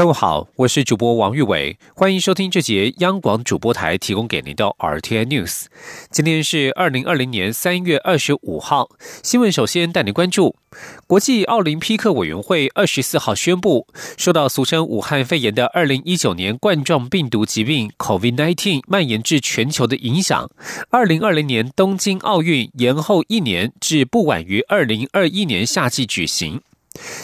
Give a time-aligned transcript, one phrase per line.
[0.00, 5.66] 各位好，我是主播王玉伟，欢迎收听这节央广主播台提供给您的 RTN News。
[6.10, 8.88] 今天是二零二零年三月二十五号，
[9.22, 10.56] 新闻首先带您关注：
[11.06, 20.48] 国际奥林匹克委员会二十四号宣布，受到俗称武汉肺炎的二零一九年冠状病毒疾病 COVID-19 蔓延至全球的影响，
[20.88, 26.62] 二零二零年东京奥运延后一年，至不晚于二零二一年夏季举行。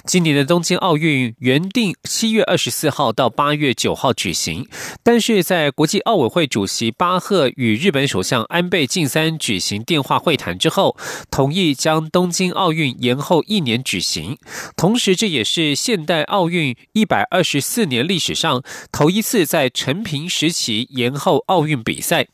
[0.05, 4.69] 今年的东京奥运原定七月二十四号到八月九号举行，
[5.03, 10.97] 但是在国际奥委会主席巴赫与日本首相安倍晋三举行电话会谈之后，
[11.31, 14.39] 同意将东京奥运延后一年举行。
[14.77, 18.63] 同时，这也是现代奥运一百二十四年历史上
[18.93, 22.29] 头一次在陈平时期延后奥运比赛。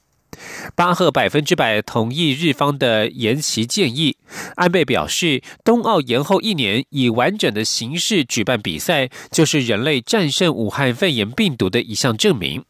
[0.75, 4.17] 巴赫百分之百同意日方的延期建议。
[4.57, 12.65] 安倍表示，冬奥延后一年，以完整的形式举办比赛，就是人类战胜武汉肺炎病毒的一项证明。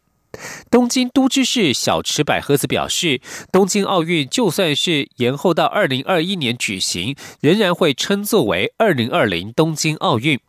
[0.71, 3.21] 东京都知事小池百合子表示，
[3.53, 10.41] 东京奥运就算是延后到二零二一年举行，仍然会称作为二零二零东京奥运。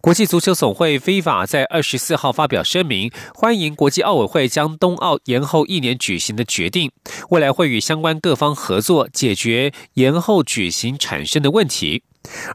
[0.00, 6.92] 国际足球总会非法在二十四号发表声明，欢迎国际奥委会将冬奥延后一年举行的决定，
[7.30, 12.04] 未来会与相关各方合作解决延后举行产生的问题。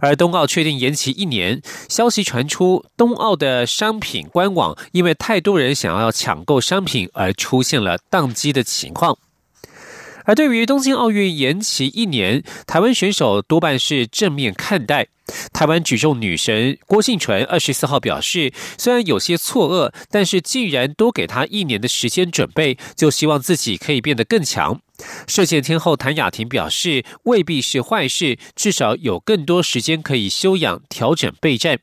[0.02, 9.18] 而冬奥确定延期一年，消息传出，冬奥的商品官网因为太多人想要抢购商品而出现了宕机的情况。
[10.26, 15.08] 而对于东京奥运延期一年，台湾选手多半是正面看待。
[15.54, 24.82] 台湾举重女神郭幸纯二十四号表示，虽然有些错愕，但是既然多给她一年的时间准备，就希望自己可以变得更强。
[25.26, 31.80] 射箭天后谭雅婷表示，未必是坏事，至少有更多时间可以休养、调整备战。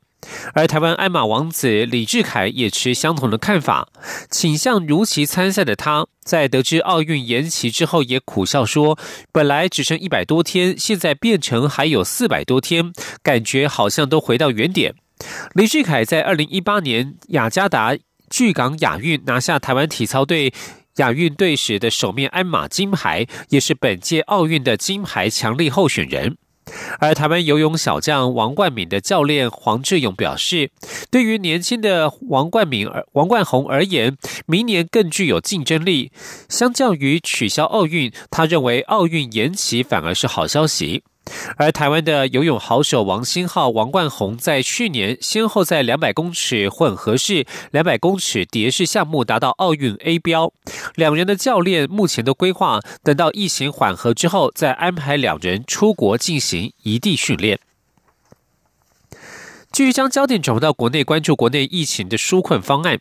[0.54, 3.88] 而台湾鞍马王子李志凯也持相同的看法，
[4.30, 8.98] 倾向如期参赛的他，在得知奥运延期之后，也苦笑说
[9.32, 12.92] ：“本来只剩一百多天，现在变成还有四百多天，
[13.22, 14.94] 感觉好像都回到原点。”
[15.54, 17.96] 李志凯在二零一八年雅加达
[18.28, 20.52] 巨港亚运拿下台湾体操队
[20.96, 26.36] 亚运队时的首面鞍马金牌，也是本届奥运的金牌强力候选人。
[26.98, 30.70] 而台湾游泳小将王冠敏的教练黄志勇表示，
[31.10, 34.16] 对于年轻的王冠敏、王冠宏而言，
[34.46, 36.12] 明年更具有竞争力。
[36.48, 41.02] 相较于取消奥运，他认为奥运延期反而是好消息。
[41.56, 50.52] 而台湾的游泳好手王星浩、王冠宏在去年先后在两百公尺混合式、两百公尺蝶式项目达到奥运 A 标。
[50.94, 57.58] 两人的教练目前的规划，等到疫情缓和之后，再安排两人出国进行异地训练。
[59.72, 62.98] 继续将焦点转回到国内，关注国内疫情的纾困方案。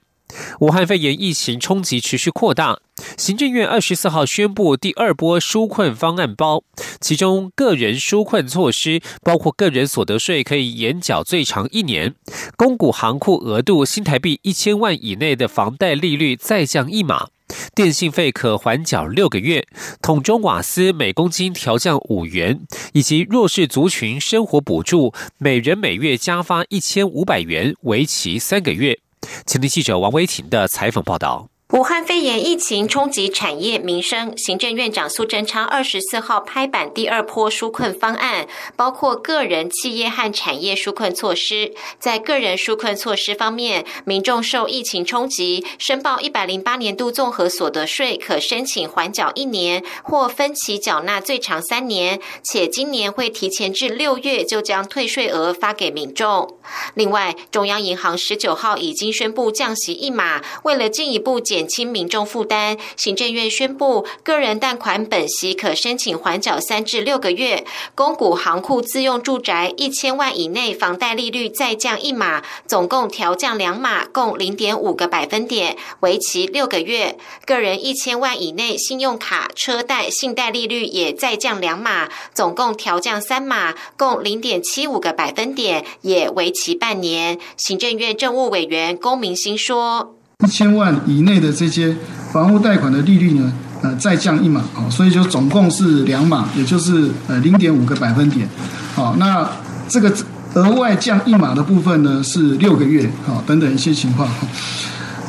[0.59, 2.79] 武汉肺炎疫情冲击持续扩大，
[3.17, 6.63] 行政院二十四号宣布第二波纾困方案包，
[6.99, 12.13] 其中个人纾困措施包括个人所得税可以延缴最长一年，
[12.57, 17.29] 公股行库额度新台币一千万以内的房贷利率再降一码，
[17.73, 19.65] 电信费可缓缴六个月，
[20.01, 22.59] 桶中瓦斯每公斤调降五元，
[22.93, 28.99] 以及弱势族群生活补助每人每月加发一千五百元，为期三个月。
[29.45, 31.49] 请听记者王维婷的采访报道。
[31.71, 41.71] 武汉肺炎疫情冲击产业民生，行政院长苏贞昌二十四号拍板第二波纾困方案，包括个人、企业和产业纾困措施。
[41.99, 56.57] 在个人纾困措施方面，民众受疫情冲击，申报一百零八年度综合所得税可申请缓缴一年或分期缴纳最长三年，且今年会提前至六月就将退税额发给民众。
[56.95, 61.58] 另外，中央银行十九号已经宣布降息一码，为了进一步减。
[61.59, 67.65] 减轻民众负担，行政院宣布，个人贷款本息可申请缓缴三至六个月；
[67.95, 87.37] 公股行库自用住宅一千万以内房贷利率再降一码，总共调降两码，共零点五个百分点，为期六个月；个人一千万以内信用卡、车贷、信贷利率也再降两码，总共调降三码，共零点七五个百分点，也为期半年。
[87.57, 90.18] 行政院政务委员龚明鑫说。
[90.45, 91.93] 一千万以内的这些
[92.31, 93.51] 房屋贷款的利率呢，
[93.81, 98.47] 呃，再降一码，啊，所以就总共是两码，也就是呃零点五个百分点，
[98.95, 99.45] 好，那
[99.89, 100.09] 这个
[100.53, 104.29] 额外降一码的部分呢是六个月，好，等等一些情况。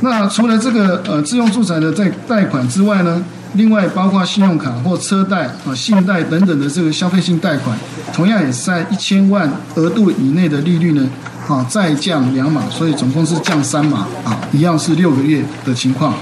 [0.02, 3.20] 那除了这个呃自用住宅的在贷款之外呢，
[3.54, 7.76] 另外包括信用卡或车贷啊、信贷等等的这个消费性贷款，
[8.14, 11.08] 同样也是在一千万额度以内的利率呢，
[11.48, 16.14] 啊再降两码，所以总共是降三码啊，一样是六个月的情况。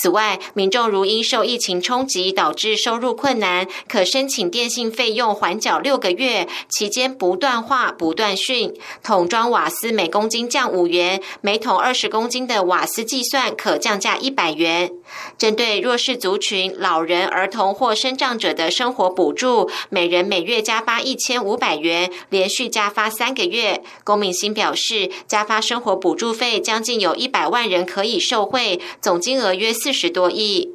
[0.00, 8.74] 此外，民众如因受疫情冲击导致收入困难，可申请电信费用缓缴六个月，期间不断化、不断训。
[9.02, 14.90] 桶装瓦斯每公斤降五元，每桶二十公斤的瓦斯计算可降价一百元。
[15.36, 23.82] 针对弱势族群、老人、儿童或身障者的生活补助，每人每月加发一千五百元，连续加发三个月。
[24.04, 30.70] 龚明鑫表示，加发生活补助费，将近有一百万人可以受惠，总金额约四十多亿。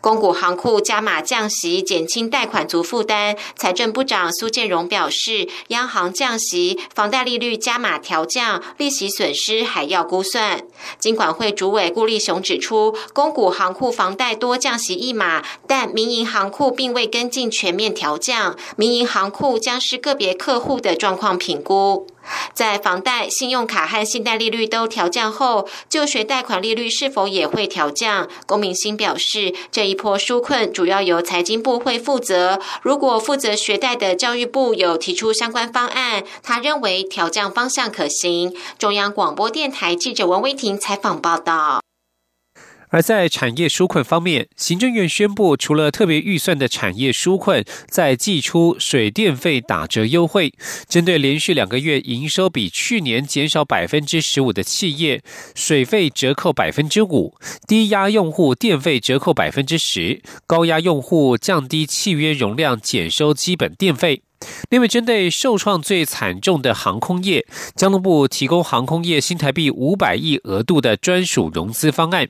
[0.00, 3.36] 公股行库加码降息，减轻贷款族负担。
[3.56, 10.62] 财政部长苏建荣表示，央行降息，房贷利率加码调降，利息损失还要估算。
[10.98, 22.06] 金管会主委顾立雄指出，公股行库房贷多降息一码，但民营行库并未跟进全面调降，民营行库将是个别客户的状况评估。
[22.54, 28.28] 在房贷、信用卡和信贷利率都调降后，就学贷款利率是否也会调降？
[28.46, 32.60] 龚明星表示，这一波纾困主要由财经部会负责。
[32.82, 38.54] 如果负责学贷的教育部有提出相关方案，他认为调降方向可行。
[38.78, 41.85] 中央广播电台记者文威婷采访报道。
[42.90, 50.52] 而在产业纾困方面，行政院宣布，除了特别预算的产业纾困，在寄出水电费打折优惠，
[50.88, 55.22] 针对连续两个月营收比去年减少百分之十五的企业，
[55.54, 57.34] 水费折扣百分之五，
[57.66, 64.22] 低压用户电费折扣百分之十，高压用户降低契约容量，减收基本电费。
[64.68, 72.28] 另外，针对受创最惨重的航空业，交通部提供航空业新台币五百亿额度的专属融资方案。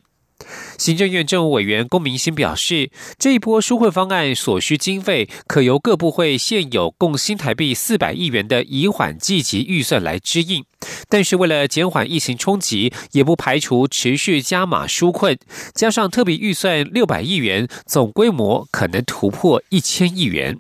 [0.79, 10.65] 行政院政务委员龚明鑫表示，这一波纾困方案所需经费，可由各部会现有共新台币四百亿元的以缓计及预算来支应。
[11.09, 15.39] 但是，为了减缓疫情冲击，也不排除持续加码纾困，
[15.75, 20.59] 加上特别预算六百亿元，总规模可能突破一千亿元。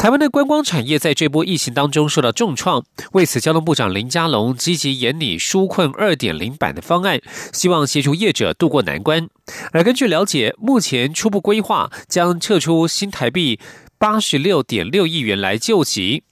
[0.00, 2.82] 台湾的观光产业在这波疫情当中受到重创，
[3.12, 7.20] 为此，交通部长林佳龙积极研拟纾困二点零版的方案，
[7.52, 9.28] 希望协助业者渡过难关。
[9.72, 13.60] 而根据了解，目前初步规划将撤出新台币
[13.98, 16.22] 八十六点六亿元来救急，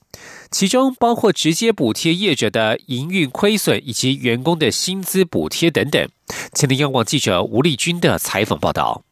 [0.50, 6.09] 其中包括直接补贴业者的营运亏损以及员工的薪资补贴等等。
[6.55, 9.03] 前天央广记者吴丽君的采访报道。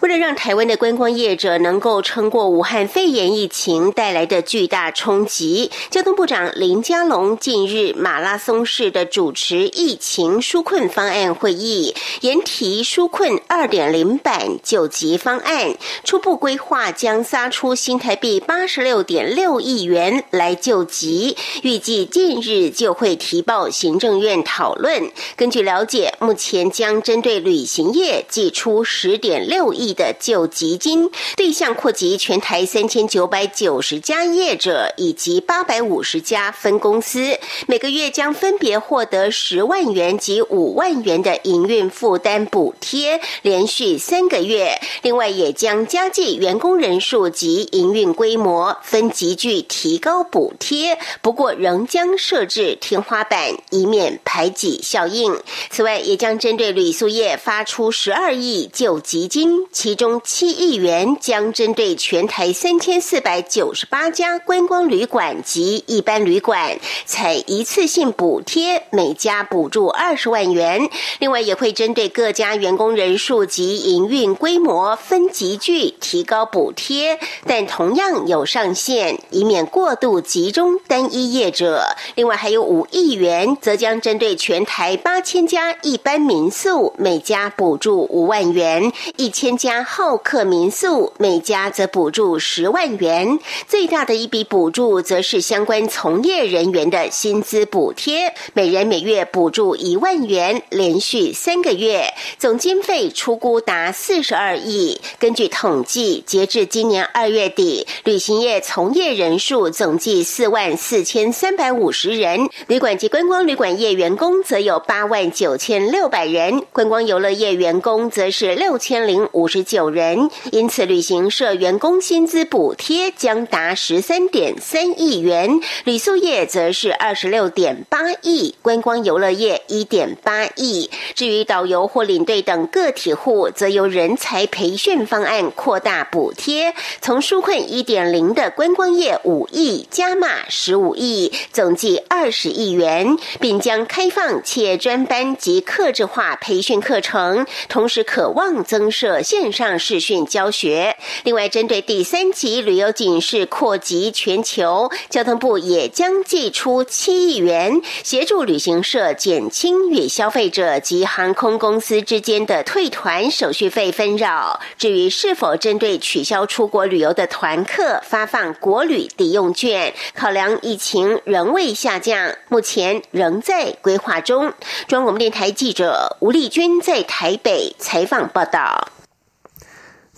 [0.00, 15.74] 为了让台湾的观光业者能够撑过武汉肺炎疫情带来的巨大冲击，交通部长林佳龙近日马拉松式的主持疫情纾困方案会议，研提纾困二点零版救急方案，
[16.04, 25.10] 初步规划将撒出新台币八十六点六亿元来救急，预计近日就会提报行政院讨论。
[25.36, 29.53] 根据了解，目前将针对旅行业寄出十点六。
[29.54, 44.76] 六亿的救济金对象扩及全台三千九百九十家业者以及八百五十家分公司，每个月将分别获得十万元及五万元的营运负担补贴，连续三个月。
[45.02, 50.98] 另外，也将加计员工人数及营运规模，分级距提高补贴。
[51.22, 55.40] 不过，仍将设置天花板，以免排挤效应。
[55.70, 59.43] 此外，也将针对旅宿业发出十二亿救济金。
[59.72, 70.88] 其中七亿元将针对全台三千四百九十八家观光旅馆及一般旅馆，采一次性补贴，每家补助二十万元。
[71.18, 81.84] 另外，也会针对各家员工人数及营运规模分级距提高补贴，但同样有上限，以免过度集中单一业者。
[82.14, 88.92] 另外，还有五亿元，则将针对全台八千家一般民宿，每家补助五万元。
[89.16, 93.40] 一千家好客民宿，每家则补助十万元。
[93.66, 105.00] 最大的一笔补助，则是相关从业人员的薪资补贴，每人每月补助一万元，连续三个月，总经费出估达四十二亿。
[105.18, 119.23] 根据统计，截至今年二月底，旅行业从业人数总计四万四千三百五十人，旅馆及观光旅馆业员工则有八万九千六百人，观光游乐业员工则是六千零。
[119.32, 130.90] 五十九人，因此旅行社员工薪资补贴将达十三点三亿元，旅宿业则是二十六点八亿，观光游乐业一点八亿。
[131.14, 150.96] 至于导游或领队等个体户，则由人才培训方案扩大补贴，从纾困一点零的观光业五亿加码十五亿，总计二十亿元，并将开放企业专班及客制化培训课程，同时渴望增设线上视讯教学。
[151.24, 164.60] 另外，针对第三级旅游警示扩及全球，交通部也将寄出七亿元，协助旅行社减轻与消费者及航空公司之间的退团手续费纷扰。
[164.78, 174.52] 至于是否针对取消出国旅游的团客发放国旅抵用券，考量疫情仍未下降，目前仍在规划中。
[174.88, 178.88] 中央广播电台记者吴丽君在台北采访报道。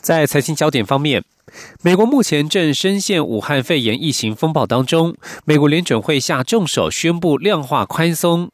[0.07, 1.25] 在财经焦点方面，
[1.83, 5.17] 美国目前正深陷武汉肺炎疫情风暴当中。
[5.45, 8.53] 美国联准会下重手宣布量化宽松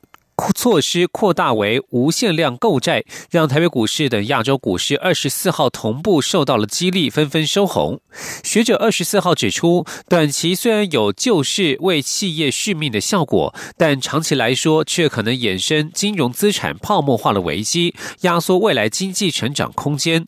[0.57, 8.01] 措施扩大为无限量购债，让台北股市等亚洲股市二十四号同步受到了激励，纷纷收红。
[8.43, 20.27] 学者二十四号指出，短期虽然有救市为企业续命的效果，但长期来说却可能衍生金融资产泡沫化的危机，压缩未来经济成长空间。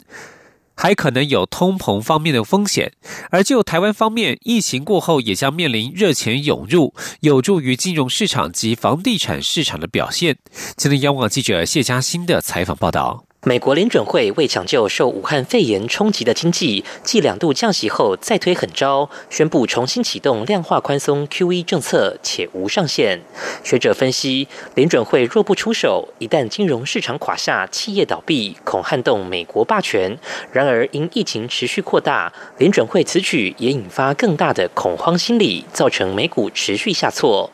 [0.75, 2.93] 还可能有通膨方面的风险，
[3.31, 10.39] 而就台湾方面，疫情过后也将面临热钱涌入，有助于金融市场及房地产市场的表现。
[10.77, 13.24] 今天央广记者谢佳欣的采访报道。
[13.47, 23.21] 美国联准会为抢救受武汉肺炎冲击的经济，继两度降息后再推狠招，宣布重新启动量化宽松 QE 政策，且无上限。
[23.63, 30.17] 学者分析，联准会若不出手，一旦金融市场垮下，企业倒闭，恐撼动美国霸权。
[30.51, 37.51] 然而，因疫情持续扩大，联准会此举也引发更大的恐慌心理，造成美股持续下挫。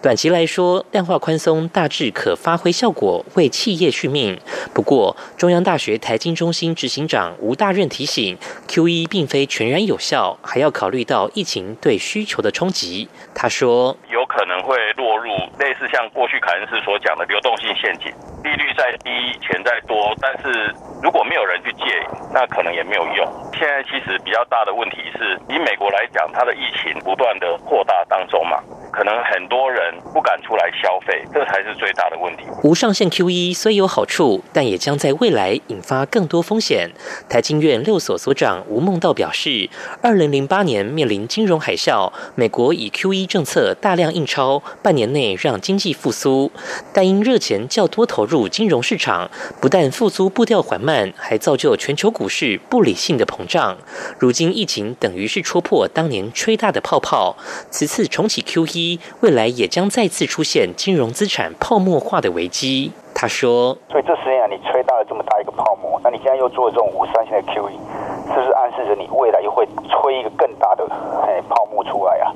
[0.00, 4.40] 短期来说，量化宽松大致可发挥效果，为企业续命。
[4.72, 8.38] 不过，中央大学台经中心执行长吴大任提醒
[8.68, 13.08] ，QE 并非全然有效，还要考虑到疫情对需求的冲击。
[13.34, 18.12] 他说，有可能会落入类似像过去凯恩斯所讲的流动性陷阱，
[18.44, 19.10] 利率再低，
[19.40, 20.72] 钱再多，但是
[21.02, 21.84] 如果没有人去借，
[22.32, 23.26] 那可能也没有用。
[23.58, 28.58] 现在其实比较大的问题是，以美国来讲，它的疫情不断的扩大当中嘛。
[28.92, 32.44] 可能很多人不敢出来消费，这才是最大的问题。
[32.62, 36.90] 无上限 QE 虽有好处，但也将在未来引发更多风险。
[37.28, 39.68] 台经院六所所长吴孟道表示，
[40.00, 46.52] 二零零八年面临金融海啸，美国以 QE 政策大量印钞，半年内让经济复苏，
[46.92, 49.28] 但因热钱较多投入金融市场，
[49.60, 53.76] 不但复苏步调缓慢，还造就全球股市不理性的膨胀。
[54.18, 57.36] 如今疫情等于是戳破当年吹大的泡泡，
[57.70, 58.98] 此次重启 QE。
[59.20, 62.92] 未来也将再次出现金融资产泡沫化的危机。
[63.14, 67.70] 他说：“所以这十年你吹大了这么大一个泡沫，那你现在又做这种无上限的 QE，
[68.26, 70.84] 是不是暗示着你未来又会吹一个更大的
[71.22, 72.34] 哎泡沫出来啊？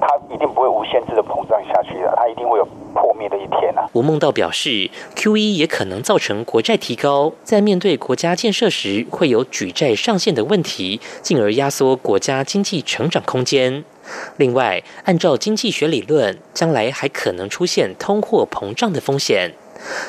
[0.00, 13.82] 它一定不会无限制的膨胀下去的，它一定会有破灭的一天啊！”吴孟道表示，QE 也可能造成国债提高，在面对国家建设时会有举债上限的问题，进而压缩国家经济成长空间。
[14.36, 19.50] 另外，按照经济学理论，将来还可能出现通货膨胀的风险。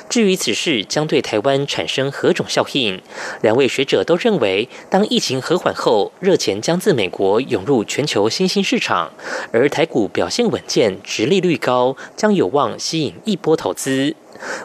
[0.09, 3.01] 至于此事将对台湾产生何种效应，
[3.41, 9.11] 两位学者都认为，当疫情和缓后，热钱将自美国涌入全球新兴市场，
[9.51, 14.15] 而台股表现稳健，殖利率高，将有望吸引一波投资。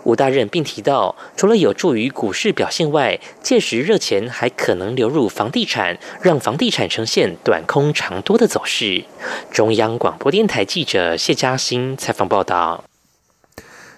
[0.05, 9.05] 吴大任并提到，除了有助于股市表现外，届时热钱还可能流入房地产，让房地产呈现短空长多的走势。
[9.51, 12.85] 中央广播电台记者谢嘉欣采访报道。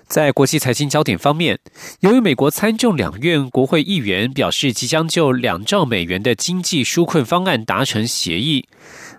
[0.07, 1.59] 在国际财经焦点方面，
[2.01, 8.69] 由于美国参众两院国会议员表示即将就两兆美元的经济纾困方案达成协议。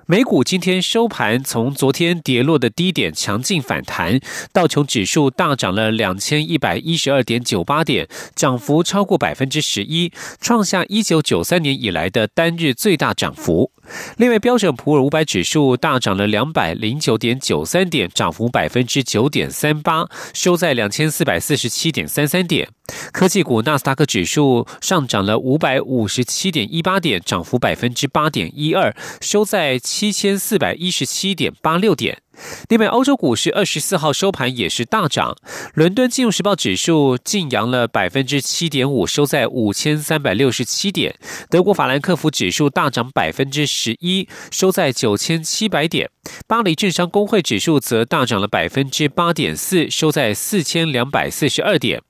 [0.09, 4.21] 美股今天收盘，从昨天跌落的低点强劲反弹，
[4.53, 13.69] 道琼指数大涨了两千一百一十二点九八点，涨幅超过百分之十一，创下一九九三年以来的单日最大涨幅。
[14.15, 22.69] 另外，标准普尔五百指数大涨了两百零九点九三点，涨幅百分之九点三八，收在两千四百四十七点三三点。
[23.11, 32.21] 科技股纳斯达克指数上涨了五百五十七点一八点，涨幅百分之八点一二，收在七千四百一十七点八六点。
[32.69, 35.35] 另外，欧洲股市二十四号收盘也是大涨，
[35.73, 41.13] 伦敦金融时报指数净扬了百分之七点五，收在五千三百六十七点；
[41.49, 46.07] 德国法兰克福指数大涨百分之十一，收在九千七百点；
[46.45, 52.03] 巴黎政商工会指数则大涨了百分之八点四，收在四千两百四十二点。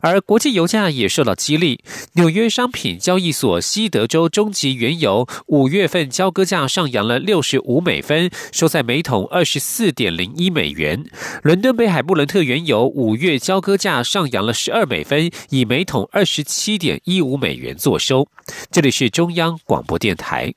[0.00, 1.80] 而国际油价也受到激励，
[2.14, 11.04] 纽约商品交易所西德州中级原油五月份交割价上扬了六十五美分，收在每桶二十四点零一美元。
[11.42, 18.28] 伦敦北海布伦特原油五月交割价上扬了十二美分，以每桶二十七点一五美元作收。
[18.70, 20.54] 这里是中央广播电台。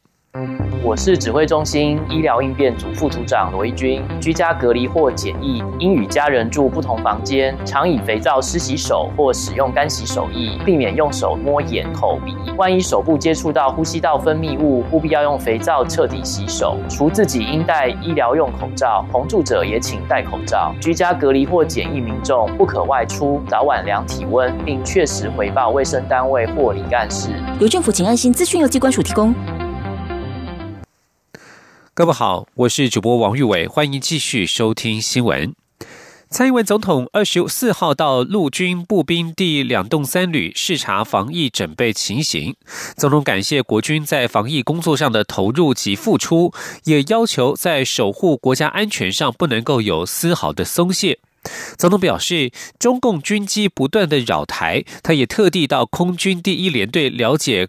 [0.83, 4.01] 我是指挥中心医疗应变组副组长罗一军。
[4.19, 12.35] 居家隔离或检疫，应与家人住不同房间，常以肥皂湿洗手或使用干洗手液，避免用手摸眼、口、鼻。
[12.57, 16.77] 万一手部接触到呼吸道分泌物，务必要用肥皂彻底洗手。
[16.89, 20.73] 除自己应戴医疗用口罩，同住者也请戴口罩。
[20.81, 27.29] 居家隔离或检疫民众不可外出，早晚量体温，并确实回报卫生单位或里干事。
[27.59, 29.35] 由政府请安心资讯由机关署提供。
[32.01, 35.53] 各位好，我是主播王玉伟，欢迎继续收听新闻。
[36.31, 42.55] 蔡英文总统二十四号到陆军步兵第两栋三旅视察防疫准备情形，
[42.97, 46.51] 总统感谢国军在防疫工作上的投入及付出，
[46.85, 51.19] 也要求在守护国家安全上不能够有丝毫的松懈。
[51.77, 57.67] 总统表示，中共军机不断的扰台，他也特地到空军第一联队了解。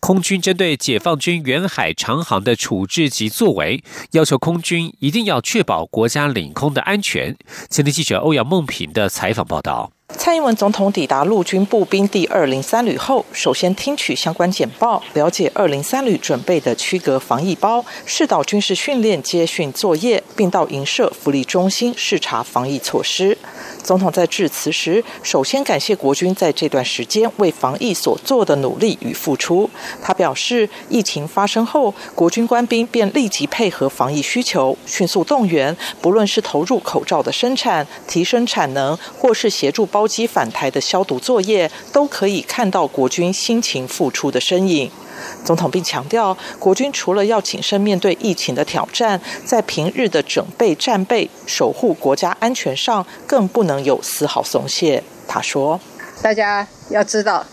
[0.00, 7.36] 空军针对解放军远海长航的处置及作为，要求空军一定要确保国家领空的安全。
[7.68, 9.90] 前天记者欧阳梦平的采访报道。
[10.16, 23.36] 蔡英文总统抵达陆军步兵第二零三旅后，首先听取相关简报，了解二零三旅准备的区隔防疫包，视导军事训练接训作业，并到营舍福利中心视察防疫措施。
[23.88, 29.70] 总统在致辞时，首先感谢国军在这段时间为防疫所做的努力与付出。
[30.02, 44.90] 他表示，疫情发生后，国军官兵便立即配合防疫需求，迅速动员，不论是投入口罩的生产、提升产能，或是协助包机返台的消毒作业，都可以看到国军辛勤付出的身影。
[45.44, 55.02] 总统并强调，国军除了要谨慎面对疫情的挑战，在平日的准备战备、守护国家安全上，更不能有丝毫松懈。
[55.26, 55.80] 他说
[56.22, 57.46] ：“大家要知道，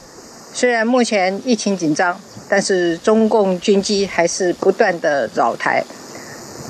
[0.53, 5.83] 虽然目前疫情紧张，但是中共军机还是不断的扰台，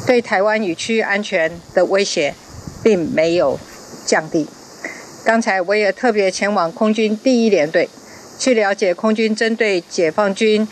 [0.05, 2.33] 对台湾与区域安全的威胁
[2.83, 3.59] 并没有
[4.05, 4.47] 降低。
[5.23, 7.89] 刚才我也特别前往空军第一联队。”
[8.37, 10.67] 去了解空军针对解放军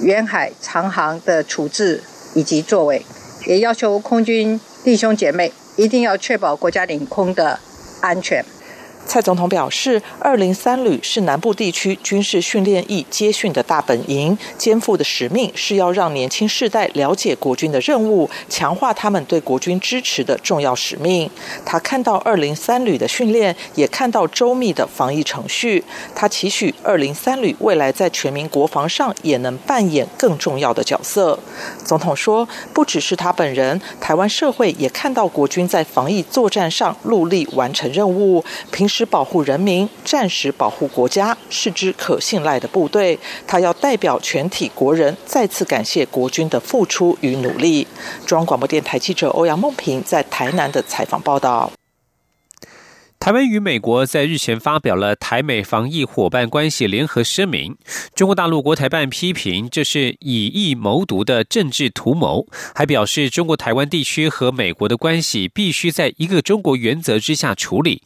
[0.00, 2.02] 远海长航的处置
[2.34, 3.04] 以及作为，
[3.46, 7.60] 也要求空军弟兄姐妹一定要确保国家领空的
[8.00, 8.44] 安全。
[9.06, 21.30] 蔡总统表示，二零三旅是南部地区军事训练役接训的大本营，肩负的使命是要让年轻世代了解国军的任务，强化他们对国军支持的重要使命。
[21.64, 25.84] 他看到二零三旅的训练，也看到周密的防疫程序。
[26.14, 31.38] 他期许二零三旅未来在全民国防上也能扮演更重要的角色。
[31.84, 38.42] 总统说，不只是他本人，台湾社会也看到国军在防疫作战上努力完成任务。
[38.72, 38.88] 平。
[38.96, 43.18] 时保护人民，战时保护国家，是支可信赖的部队。
[43.44, 47.88] 他要代表全体国人再次感谢国军的付出与努力。
[48.24, 51.72] 中央广播电台记者欧阳梦平在台南的采访报道。
[53.18, 57.76] 台湾与美国在日前发表了台美防疫伙伴关系联合声明。
[58.14, 68.02] 中国大陆国台办批评这是以疫谋独的政治图谋，还表示中国台湾地区和美国的关系必须在一个中国原则之下处理。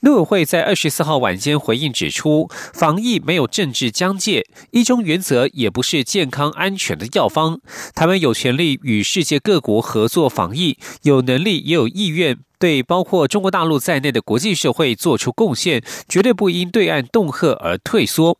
[0.00, 7.60] 陆委会在二十四号晚间回应指出，防疫没有政治疆界，一中原则也不是健康安全的药方。
[7.94, 18.38] 台湾有权利与世界各国合作防疫，有能力也有意愿对包括中国大陆在内的国际社会做出贡献，绝对不因对岸恫吓而退缩。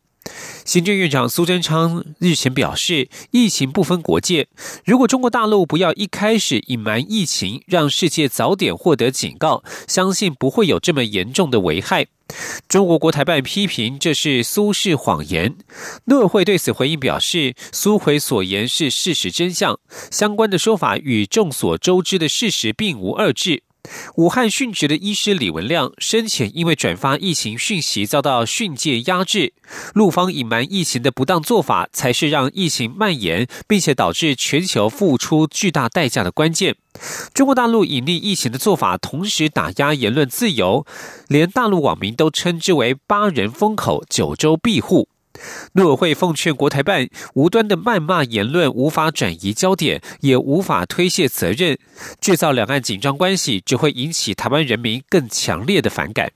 [0.65, 4.47] 行政院长苏贞昌日前表示，疫情不分国界，
[4.85, 12.07] 如果中国大陆不要一开始隐瞒疫情，让世界早点获得警告，相信不会有这么严重的危害。
[12.69, 15.57] 中国国台办批评这是苏氏谎言，
[16.05, 19.79] 陆委会对此回应表示，苏回所言是事实真相，
[20.11, 23.65] 相关的说法与众所周知的事实并无二致。
[24.17, 29.53] 武汉殉职的医师李文亮生前因为转发疫情讯息遭到训诫压制，
[29.95, 36.77] 陆方隐瞒疫情的不当做法，才是让疫情蔓延并且导致全球付出巨大代价的关键。
[37.35, 40.87] 中国大陆隐匿疫情的做法，同时打压言论自由，
[41.29, 45.09] 连大陆网民都称之为“八人封口，九州庇护”。
[45.73, 51.79] 陆委会奉劝国台办，无端的谩骂言论无法转移焦点，也无法推卸责任，
[52.21, 56.33] 制造两岸紧张关系，只会引起台湾人民更强烈的反感。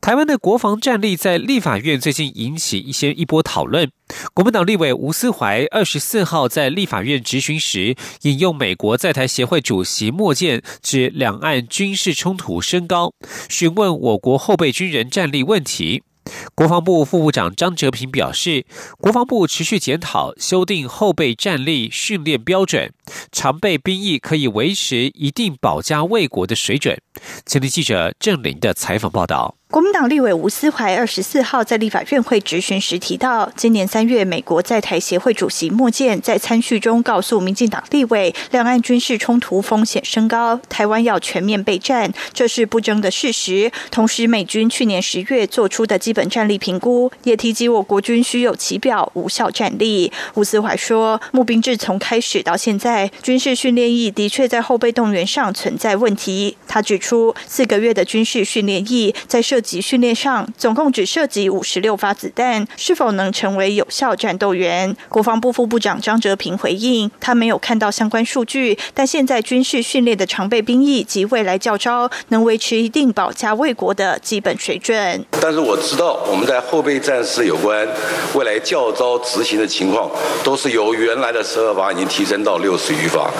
[0.00, 3.88] 台湾的国防战力在立法院最近引起一些一波讨论。
[4.34, 13.12] 国民党立委吴思怀二十四号在立法院质询时，引用美国在台协会主席莫健指两岸军事冲突升高，
[13.48, 16.02] 询问我国后备军人战力问题。
[16.54, 18.64] 国防部副部长张哲平表示，
[18.98, 22.92] 国防部持续检讨修订后备战力训练标准，
[23.30, 27.00] 常备兵役可以维持一定保家卫国的水准。
[27.46, 29.56] 前天记者郑林的采访报道。
[29.72, 43.72] 国民党立委吴思怀二十四号在立法院会质询时提到，今年三月，美国在台协会主席莫健在参叙中告诉民进党立委，两岸军事冲突风险升高，台湾要全面备战，这是不争的事实。
[43.90, 50.12] 同时，美军去年十月做出的基本战力评估，也提及我国军需有其表无效战力。
[50.34, 56.58] 吴思怀说，募兵制从开始到现在，军事训练役的确在后备动员上存在问题。
[56.68, 64.94] 他指出，四个月的军事训练役在设及训练上总共只涉及五十六发子弹，是否能成为有效战斗员？
[65.08, 75.24] 国防部副部长张哲平回应，他没有看到相关数据，但现在军事训练的常备兵役及未来教招能维持一定保家卫国的基本水准。
[75.40, 77.86] 但是我知道我们在后备战士有关
[78.34, 80.10] 未来教招执行的情况，
[80.42, 83.30] 都是由原来的十二发已经提升到六十余发，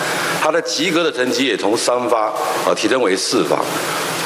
[0.41, 2.27] 他的及格的成绩也从三发
[2.65, 3.59] 啊提升为四发。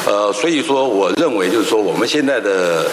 [0.06, 2.86] 呃，所以说，我认为就是说，我们现在的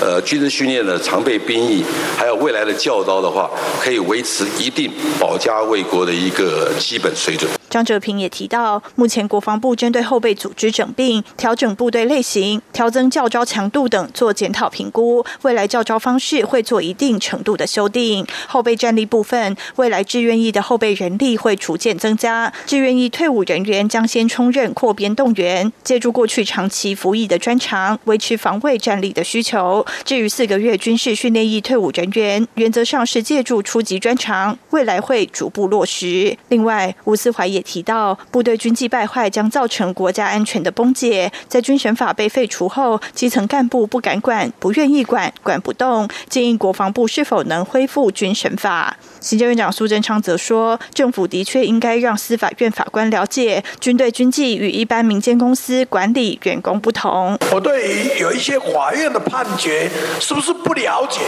[0.00, 1.84] 呃军事训练的常备兵役，
[2.16, 3.48] 还有未来的教招的话，
[3.80, 7.48] 可以维持一定保家卫国的一个基本水准。
[7.70, 18.26] 张哲平也提到，目前国防部针对后备组织整并、调整部队类型、调增教招强度等做检讨评估，未来教招方式会做一定程度的修订。
[18.48, 29.86] 后备战力部分，未来志愿役的后备人力会逐渐增加，志愿役退伍人员将先充任扩编动员，借助过去长期服役的专长，维持防卫战力的需求。
[30.04, 36.36] 至于四个月军事训练役退伍人员，原则上是借助初级专长，未来会逐步落实。
[36.48, 37.59] 另外，吴思怀也。
[37.62, 48.96] 提到部队军纪败坏将造成国家安全的崩解，在军审法被废除后，基层干部不敢管、不愿意管、管不动，建议国防部是否能恢复军审法。
[49.20, 57.36] 行政院长苏贞昌则说，政府的确应该让司法院法官了解军队军纪与一般民间公司管理员工不同。
[57.52, 61.20] 我对于有一些法院的判决，是不是不了解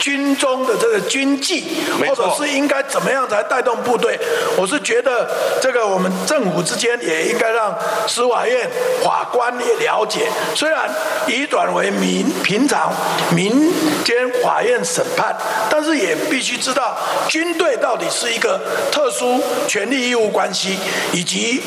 [0.00, 1.64] 军中的这个军纪，
[2.00, 4.18] 或者是应该怎么样才带动部队？
[4.58, 5.28] 我是觉得
[5.60, 7.76] 这个在我们政府之间也应该让
[8.08, 8.66] 司法院
[9.04, 10.88] 法官也了解，虽然
[11.26, 12.90] 移转为民平常
[13.34, 13.70] 民
[14.02, 15.36] 间法院审判，
[15.68, 16.96] 但是也必须知道。
[17.28, 18.58] 军队到底是一个
[18.90, 20.78] 特殊权利义务关系，
[21.12, 21.60] 以及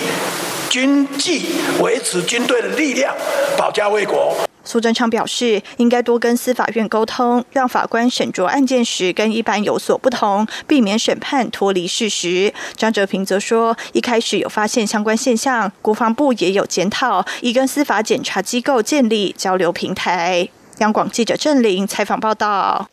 [0.72, 3.16] 军纪维持军队的力量，
[3.56, 4.36] 保家卫国。
[4.70, 12.54] 苏贞昌表示，应该多跟司法院沟通，让法官审酌案件时跟一般有所不同，避免审判脱离事实。
[12.76, 20.48] 张哲平则说，一开始有发现相关现象，国防部也有检讨，已跟司法检查机构建立交流平台。
[20.78, 22.88] 央广记者郑玲采访报道。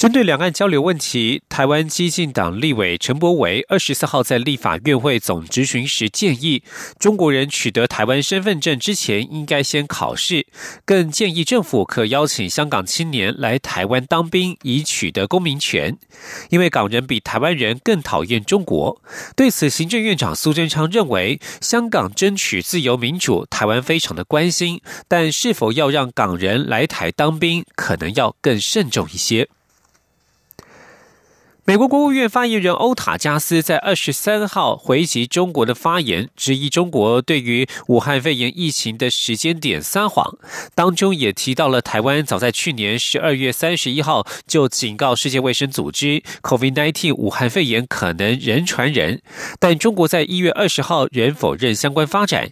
[0.00, 6.62] 针对两岸交流问题，台湾激进党立委陈柏维二十四号在立法院会总质询时建议，
[6.98, 10.46] 中国人取得台湾身份证之前应该先考试，
[10.86, 15.98] 更建议政府可邀请香港青年来台湾当兵，以取得公民权。
[16.48, 19.02] 因为港人比台湾人更讨厌中国。
[19.36, 29.50] 对此，行政院长苏贞昌认为，香港争取自由民主，台湾非常的关心，但是否要让港人来台当兵，可能要更慎重一些。
[31.70, 40.36] 美国国务院发言人欧塔加斯在二十三号回击中国的发言，质疑中国对于武汉肺炎疫情的时间点撒谎。
[40.74, 49.22] 当中也提到了台湾早在去年十二月三十一号就警告世界卫生组织，COVID-19 武汉肺炎可能人传人，
[49.60, 52.50] 但中国在一月二十号仍否认相关发展。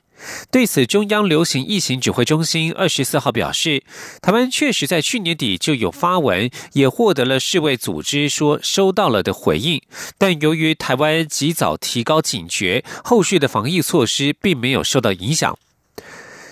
[0.51, 3.83] 对此，中央流行疫情指挥中心二十四号表示，
[4.21, 9.81] 台湾确实在去年底就有发文，也获得了世卫组织说收到了的回应，
[10.19, 15.59] 但由于台湾及早提高警觉，后续的防疫措施并没有受到影响。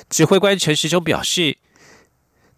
[0.09, 1.59] 指挥官陈时中表示。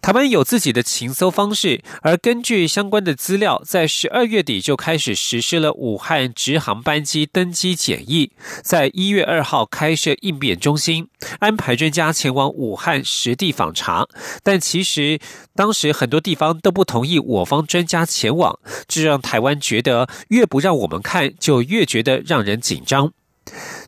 [0.01, 8.31] 台湾有自己的情搜方式，而根据相关的资料，在十二月底就开始实施了武汉直航班机登机检疫，
[8.63, 11.09] 在一月二号开设应变中心，
[11.39, 14.07] 安排专家前往武汉实地访查。
[14.41, 15.19] 但其实
[15.53, 18.57] 当时很多地方都不同意我方专家前往，
[18.87, 23.11] 这让台湾觉得越不让我们看，就越觉得让人紧张。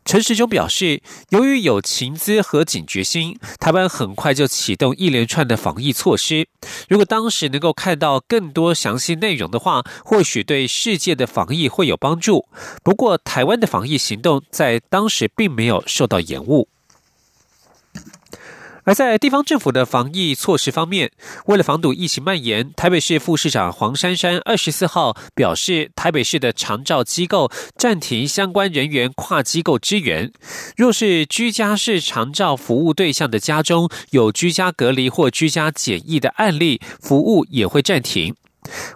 [0.03, 6.47] 陈时中表示，由于有情资和警觉心，台湾很快就启动一连串的防疫措施。
[6.89, 12.47] 如果当时能够看到更多详细内容的话，或许对世界的防疫会有帮助。
[12.83, 16.67] 不过，台湾的防疫行动在当时并没有受到延误。
[18.83, 21.11] 而在地方政府的防疫措施方面，
[21.45, 30.31] 为了防堵疫情蔓延，台北市副市长黄珊珊二十四号表示，台北市的长照机构暂停相关人员跨机构支援。
[30.75, 38.35] 若是居家式长照服务对象的家中有居家隔离或居家检疫的案例，服务也会暂停。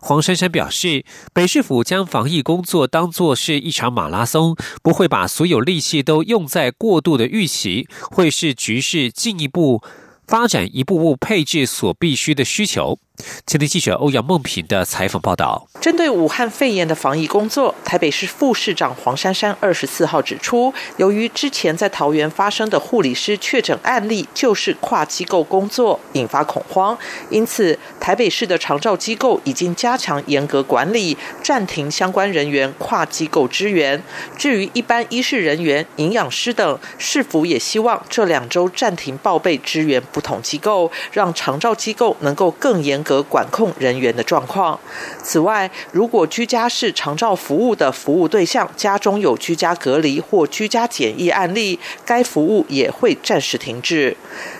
[0.01, 9.81] 黄珊珊表示，北市府将防疫工作当作是一场马拉松，不会把所有力气都用在过度的预期，会是局势进一步
[10.27, 12.99] 发展，一步步配置所必须的需求。
[13.45, 26.97] 前天记者欧阳梦平的采访报道：针对武汉肺炎的防疫工作，台北市副市长黄珊珊二十四号指出，由于之前在桃园发生的护理师确诊案例就是跨机构工作，引发恐慌，
[27.29, 34.01] 因此台北市的长照机构已经加强严格管理，暂停相关人员跨机构支援。
[34.37, 43.04] 至于一般医事人员、营养师等，市府也希望这两周暂停报备支援不同机构，让长照机构能够更严。
[43.05, 44.77] 格管控人员的状况。
[45.23, 54.17] 此外，如果居家式长照服务的服务对象家中有居家隔离或居家检疫案例，该服务也会暂时停止。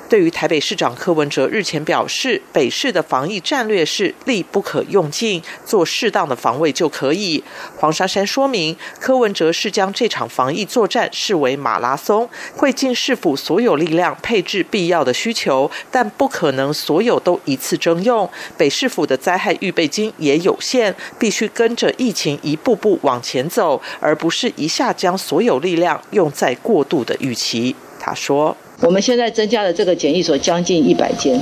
[0.08, 7.44] 对于台北市长柯文哲日前表示，北市的防疫战略是力不可用尽，做适当的防卫就可以。
[7.78, 18.30] 黄珊珊说明，柯文哲是将这场防疫作战视为马拉松，会尽市府所有力量配置必要的需求，但不可能所有都一次征用。
[18.56, 27.76] 北市府的灾害预备金也有限，必须跟着疫情一步步往前走，而不是一下将所有力量用在过度的预期。
[28.00, 28.56] 他说。
[28.82, 31.40] 我们现在增加了这个检疫所将近一百间，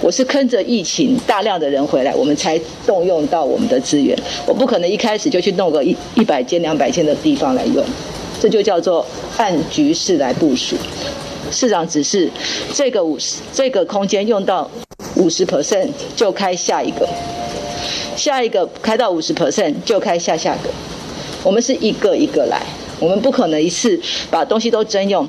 [0.00, 4.16] 我是跟着疫情大量的人回来，我们才动用到我们的资源。
[4.46, 7.84] 我不可能一开始就去弄个一一百间、两百间的地方来用，
[8.40, 9.04] 这就叫做
[9.36, 10.76] 按局势来部署。
[11.50, 12.30] 市长指示
[12.72, 14.70] 这个五十这个空间用到
[15.16, 17.08] 五十 percent 就开下一个，
[18.16, 20.70] 下一个开到五十 percent 就开下下个。
[21.42, 22.62] 我们是一个一个来，
[23.00, 25.28] 我们不可能一次把东西都征用。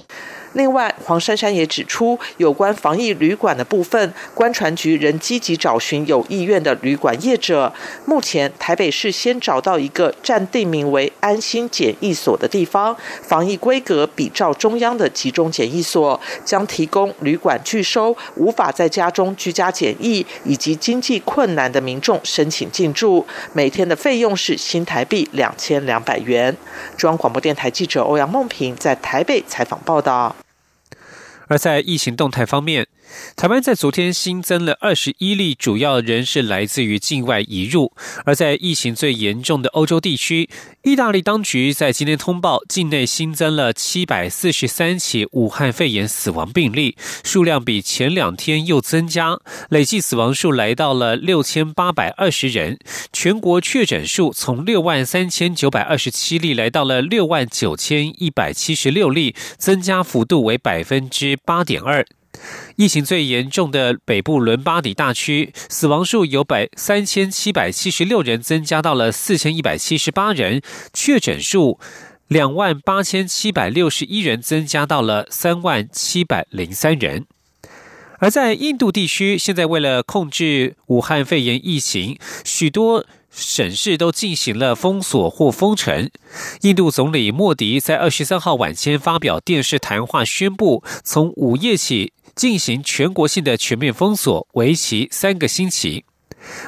[0.53, 7.71] 另外，黄珊珊也指出，有关防疫旅馆的部分，关船局仍积极找寻有意愿的旅馆业者。
[8.05, 26.55] 目前，台北市先找到一个暂定名为“安心检疫所”的地方，防疫规格比照中央的集中检疫所，将提供旅馆拒收无法在家中居家检疫以及经济困难的民众申请进驻，每天的费用是新台币两千两百元。
[26.97, 30.35] 中央广播电台记者欧阳梦平在台北采访报道。
[31.49, 32.87] 而在疫情动态方面。
[33.35, 37.93] 台湾在昨天新增了二十一例，主要人是来自于境外移入。
[38.25, 40.49] 而在疫情最严重的欧洲地区，
[40.83, 52.77] 意大利当局在今天通报，境内新增了七百四十三起武汉肺炎死亡病例，数量比前两天又增加，累计死亡数来到了六千八百二十人。
[53.13, 62.05] 全国确诊数从六万三千九百二十七例来到了六万九千一百七十六例，增加幅度为百分之八点二。
[62.75, 70.61] 疫情最严重的北部伦巴底大区，死亡数由百三千七百七十六人增加到了四千一百七十八人，
[70.93, 71.79] 确诊数
[72.27, 77.25] 两万八千七百六十一人增加到了三万七百零三人。
[78.19, 86.09] 而在印度地区，现在为了控制武汉肺炎疫情，许多省市都进行了封锁或封城。
[86.61, 92.11] 印度总理莫迪在二十三号晚间发表电视谈话，宣布从午夜起。
[92.39, 96.05] 进行全国性的全面封锁，为期三个星期。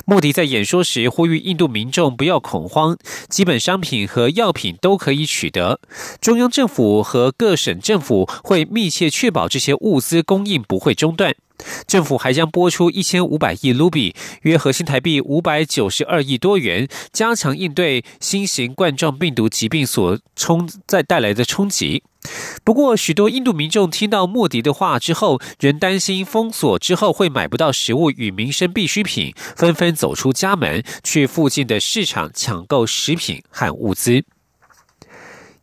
[0.05, 2.97] 莫迪在演说时呼吁印度民众不要恐慌，
[3.29, 5.79] 基本商品和药品都可以取得。
[6.19, 11.34] 中央政府和各省政府会密切确保这些物资供应不会中断。
[11.88, 22.04] 政府还将拨出一千五百亿卢比，约合新台币五百九十二亿多元，加强应对新型冠状病毒疾病所冲在带来的冲击。
[22.63, 34.24] 不过，许多印度民众听到莫迪的话之后，仍担心封锁之后会买不到食物与民生必需品，纷纷走出家门，去附近的市场抢购食品和物资。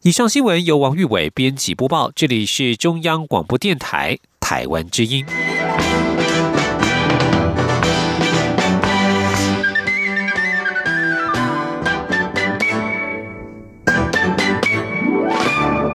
[0.02, 5.24] 以上新闻由王玉伟编辑播报，这里是中央广播电台台湾之音。